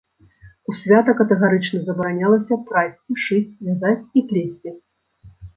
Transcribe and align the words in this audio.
У 0.71 0.73
свята 0.79 1.13
катэгарычна 1.19 1.81
забаранялася 1.91 2.53
прасці, 2.71 3.11
шыць, 3.27 3.57
вязаць 3.69 3.99
і 4.17 4.29
плесці. 4.33 4.77